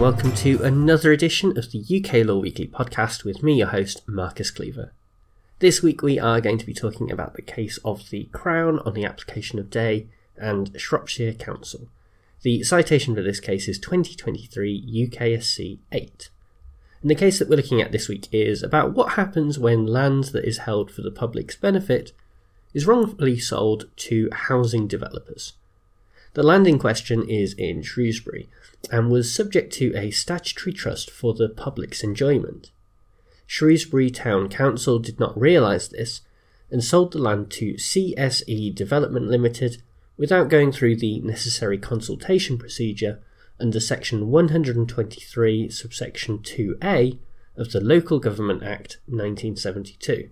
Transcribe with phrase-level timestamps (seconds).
[0.00, 4.50] welcome to another edition of the UK Law Weekly podcast with me, your host, Marcus
[4.50, 4.94] Cleaver.
[5.58, 8.94] This week we are going to be talking about the case of the Crown on
[8.94, 10.06] the application of Day
[10.38, 11.88] and Shropshire Council.
[12.40, 16.30] The citation for this case is 2023 UKSC 8.
[17.02, 20.24] And the case that we're looking at this week is about what happens when land
[20.32, 22.12] that is held for the public's benefit
[22.72, 25.52] is wrongfully sold to housing developers.
[26.34, 28.48] The land in question is in Shrewsbury
[28.90, 32.70] and was subject to a statutory trust for the public's enjoyment.
[33.46, 36.20] Shrewsbury Town Council did not realise this
[36.70, 39.82] and sold the land to CSE Development Limited
[40.16, 43.20] without going through the necessary consultation procedure
[43.58, 47.18] under Section 123, subsection 2a
[47.56, 50.30] of the Local Government Act 1972.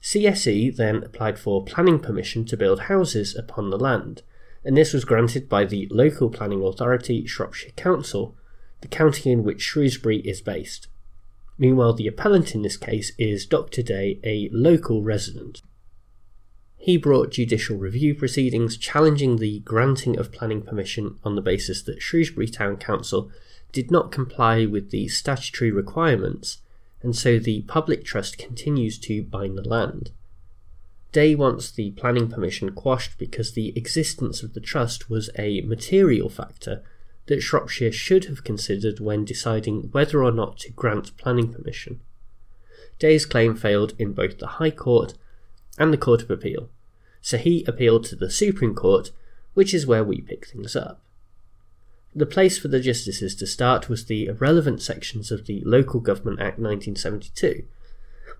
[0.00, 4.22] CSE then applied for planning permission to build houses upon the land,
[4.64, 8.36] and this was granted by the local planning authority, Shropshire Council,
[8.80, 10.88] the county in which Shrewsbury is based.
[11.58, 13.82] Meanwhile, the appellant in this case is Dr.
[13.82, 15.62] Day, a local resident.
[16.76, 22.00] He brought judicial review proceedings challenging the granting of planning permission on the basis that
[22.00, 23.30] Shrewsbury Town Council
[23.72, 26.58] did not comply with the statutory requirements,
[27.02, 30.12] and so the public trust continues to bind the land.
[31.12, 36.28] Day wants the planning permission quashed because the existence of the trust was a material
[36.28, 36.82] factor
[37.26, 42.00] that Shropshire should have considered when deciding whether or not to grant planning permission.
[42.98, 45.14] Day's claim failed in both the High Court
[45.78, 46.68] and the Court of Appeal,
[47.20, 49.10] so he appealed to the Supreme Court,
[49.54, 51.00] which is where we pick things up.
[52.14, 56.40] The place for the justices to start was the relevant sections of the Local Government
[56.40, 57.64] Act 1972.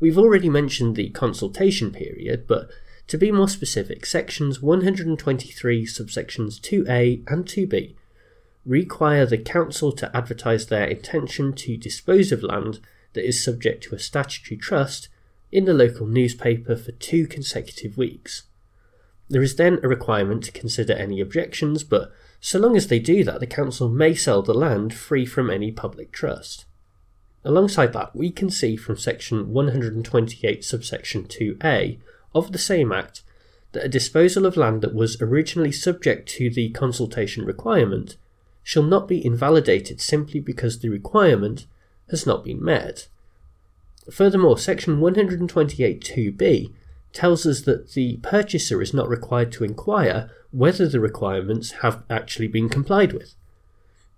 [0.00, 2.70] We've already mentioned the consultation period, but
[3.08, 7.94] to be more specific, sections 123 subsections 2a and 2b
[8.64, 12.80] require the council to advertise their intention to dispose of land
[13.12, 15.08] that is subject to a statutory trust
[15.52, 18.44] in the local newspaper for two consecutive weeks.
[19.28, 23.22] There is then a requirement to consider any objections, but so long as they do
[23.24, 26.64] that, the council may sell the land free from any public trust.
[27.44, 31.98] Alongside that, we can see from section 128 subsection 2a
[32.34, 33.22] of the same Act
[33.72, 38.16] that a disposal of land that was originally subject to the consultation requirement
[38.62, 41.66] shall not be invalidated simply because the requirement
[42.10, 43.08] has not been met.
[44.10, 46.72] Furthermore, section 128.2b
[47.12, 52.48] tells us that the purchaser is not required to inquire whether the requirements have actually
[52.48, 53.34] been complied with.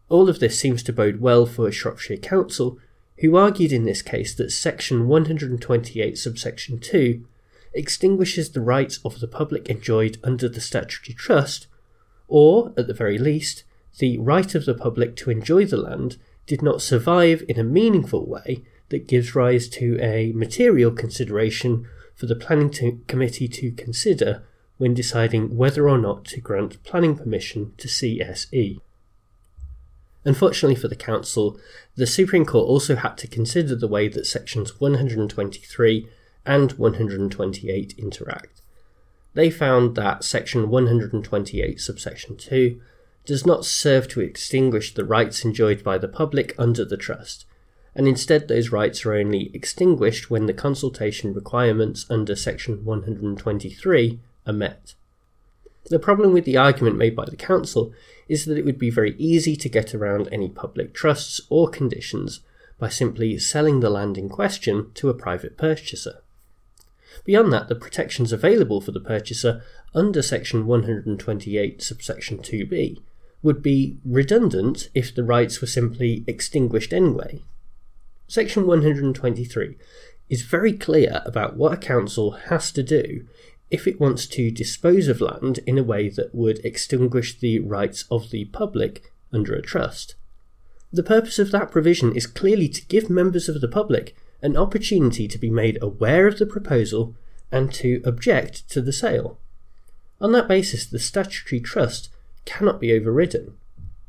[0.08, 2.78] All of this seems to bode well for Shropshire Council,
[3.22, 7.24] who argued in this case that section 128 subsection 2
[7.72, 11.68] extinguishes the rights of the public enjoyed under the statutory trust,
[12.26, 13.62] or, at the very least,
[13.98, 16.16] the right of the public to enjoy the land
[16.46, 22.26] did not survive in a meaningful way that gives rise to a material consideration for
[22.26, 24.42] the planning to committee to consider
[24.78, 28.80] when deciding whether or not to grant planning permission to CSE.
[30.24, 31.58] Unfortunately for the Council,
[31.96, 36.08] the Supreme Court also had to consider the way that sections 123
[36.46, 38.62] and 128 interact.
[39.34, 42.80] They found that section 128 subsection 2
[43.24, 47.46] does not serve to extinguish the rights enjoyed by the public under the trust,
[47.94, 54.52] and instead those rights are only extinguished when the consultation requirements under section 123 are
[54.52, 54.94] met.
[55.86, 57.92] The problem with the argument made by the Council
[58.28, 62.40] is that it would be very easy to get around any public trusts or conditions
[62.78, 66.22] by simply selling the land in question to a private purchaser.
[67.24, 69.62] Beyond that, the protections available for the purchaser
[69.94, 73.02] under section 128 subsection 2b
[73.42, 77.42] would be redundant if the rights were simply extinguished anyway.
[78.28, 79.76] Section 123
[80.30, 83.26] is very clear about what a council has to do
[83.72, 88.04] if it wants to dispose of land in a way that would extinguish the rights
[88.10, 90.14] of the public under a trust.
[90.92, 95.26] The purpose of that provision is clearly to give members of the public an opportunity
[95.26, 97.16] to be made aware of the proposal
[97.50, 99.38] and to object to the sale.
[100.20, 102.10] On that basis, the statutory trust
[102.44, 103.54] cannot be overridden.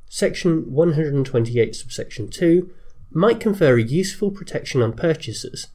[0.10, 2.70] Section 128, subsection 2
[3.12, 5.68] might confer a useful protection on purchasers,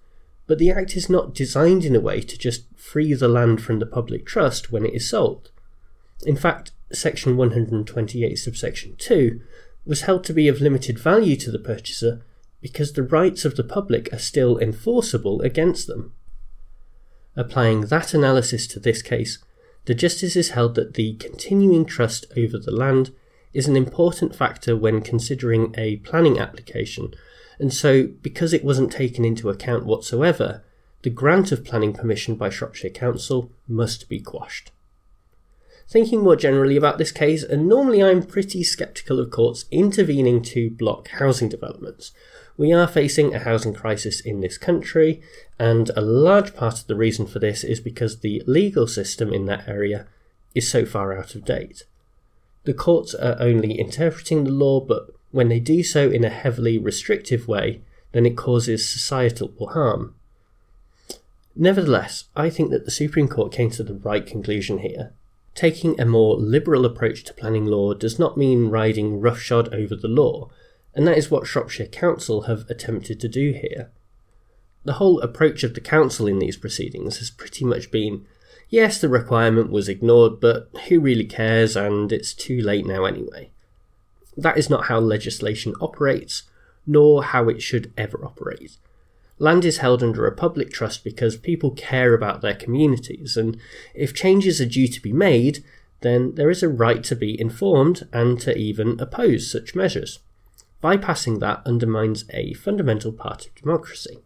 [0.48, 3.78] but the Act is not designed in a way to just free the land from
[3.78, 5.50] the public trust when it is sold.
[6.26, 9.40] In fact, Section 128, subsection 2
[9.84, 12.22] was held to be of limited value to the purchaser
[12.62, 16.14] because the rights of the public are still enforceable against them.
[17.36, 19.38] Applying that analysis to this case,
[19.84, 23.12] the justices held that the continuing trust over the land
[23.52, 27.14] is an important factor when considering a planning application,
[27.58, 30.64] and so because it wasn't taken into account whatsoever,
[31.02, 34.72] the grant of planning permission by Shropshire Council must be quashed.
[35.88, 40.70] Thinking more generally about this case, and normally I'm pretty sceptical of courts intervening to
[40.70, 42.12] block housing developments.
[42.58, 45.22] We are facing a housing crisis in this country,
[45.58, 49.46] and a large part of the reason for this is because the legal system in
[49.46, 50.06] that area
[50.54, 51.84] is so far out of date.
[52.64, 56.78] The courts are only interpreting the law, but when they do so in a heavily
[56.78, 57.80] restrictive way,
[58.12, 60.14] then it causes societal harm.
[61.54, 65.12] Nevertheless, I think that the Supreme Court came to the right conclusion here.
[65.54, 70.08] Taking a more liberal approach to planning law does not mean riding roughshod over the
[70.08, 70.50] law,
[70.94, 73.90] and that is what Shropshire Council have attempted to do here.
[74.84, 78.24] The whole approach of the Council in these proceedings has pretty much been
[78.70, 83.50] yes, the requirement was ignored, but who really cares, and it's too late now anyway.
[84.38, 86.44] That is not how legislation operates,
[86.86, 88.76] nor how it should ever operate.
[89.40, 93.58] Land is held under a public trust because people care about their communities, and
[93.94, 95.64] if changes are due to be made,
[96.02, 100.20] then there is a right to be informed and to even oppose such measures.
[100.82, 104.18] Bypassing that undermines a fundamental part of democracy.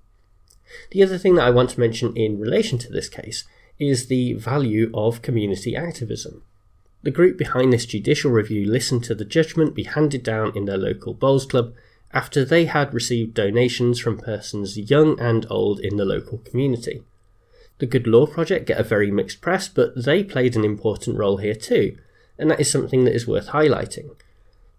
[0.91, 3.45] The other thing that I want to mention in relation to this case
[3.79, 6.43] is the value of community activism.
[7.03, 10.79] The group behind this judicial review listened to the judgment be handed down in their
[10.79, 11.75] local bowls club
[12.13, 17.03] after they had received donations from persons young and old in the local community.
[17.79, 21.39] The Good Law Project get a very mixed press, but they played an important role
[21.39, 21.99] here too,
[22.39, 24.15] and that is something that is worth highlighting.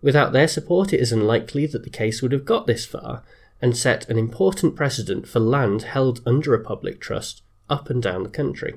[0.02, 3.24] Without their support, it is unlikely that the case would have got this far
[3.62, 8.24] and set an important precedent for land held under a public trust up and down
[8.24, 8.75] the country.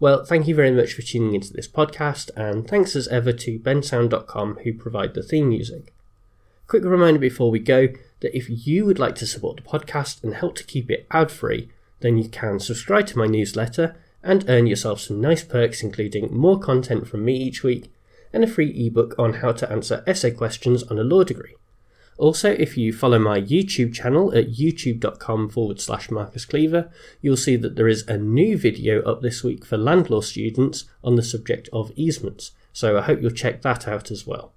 [0.00, 3.58] Well, thank you very much for tuning into this podcast, and thanks as ever to
[3.58, 5.94] bensound.com who provide the theme music.
[6.66, 7.88] Quick reminder before we go
[8.20, 11.30] that if you would like to support the podcast and help to keep it ad
[11.30, 11.68] free,
[12.00, 16.58] then you can subscribe to my newsletter and earn yourself some nice perks, including more
[16.58, 17.92] content from me each week
[18.32, 21.54] and a free ebook on how to answer essay questions on a law degree.
[22.16, 26.90] Also, if you follow my YouTube channel at youtube.com forward slash Marcus Cleaver,
[27.20, 30.84] you'll see that there is a new video up this week for land law students
[31.02, 34.52] on the subject of easements, so I hope you'll check that out as well.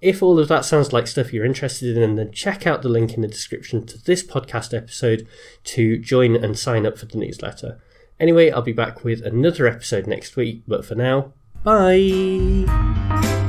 [0.00, 3.14] If all of that sounds like stuff you're interested in, then check out the link
[3.14, 5.26] in the description to this podcast episode
[5.64, 7.80] to join and sign up for the newsletter.
[8.20, 11.32] Anyway, I'll be back with another episode next week, but for now,
[11.64, 13.47] bye!